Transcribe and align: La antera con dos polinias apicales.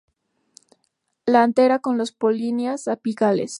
La 1.27 1.43
antera 1.43 1.77
con 1.77 1.99
dos 1.99 2.11
polinias 2.11 2.87
apicales. 2.87 3.49